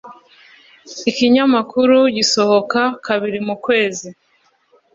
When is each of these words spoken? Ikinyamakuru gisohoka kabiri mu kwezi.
Ikinyamakuru 1.09 1.97
gisohoka 2.15 2.81
kabiri 3.05 3.39
mu 3.47 3.55
kwezi. 3.65 4.07